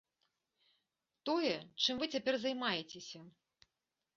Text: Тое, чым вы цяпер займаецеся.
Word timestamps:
Тое, 1.29 1.53
чым 1.83 1.95
вы 2.01 2.05
цяпер 2.15 2.33
займаецеся. 2.47 3.21